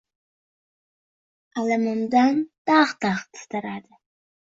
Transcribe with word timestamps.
Alamidan 1.65 2.43
dag‘-dag‘ 2.73 3.25
titradi. 3.37 3.99